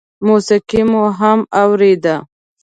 موسيقي 0.27 0.81
مو 0.91 1.03
هم 1.19 1.39
اورېده. 1.61 2.15